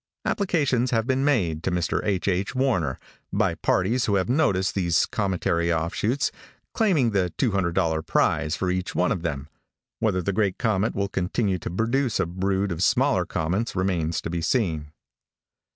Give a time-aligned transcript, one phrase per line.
[0.25, 2.01] Applications have been made to Mr.
[2.03, 2.27] H.
[2.27, 2.55] H.
[2.55, 2.97] Warner,
[3.31, 6.31] by parties who have noticed these cometary offshoots,
[6.73, 9.47] claiming the $200 prize for each one of them.
[9.99, 14.31] Whether the great comet will continue to produce a brood of smaller comets remains to
[14.31, 14.91] be seen."